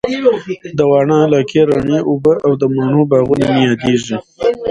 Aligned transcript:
د 0.77 0.79
واڼه 0.91 1.15
علاقې 1.25 1.61
رڼې 1.69 1.99
اوبه 2.09 2.33
او 2.45 2.51
د 2.61 2.63
مڼو 2.75 3.01
باغونه 3.11 3.45
مي 3.53 3.61
ياديږي 3.69 4.17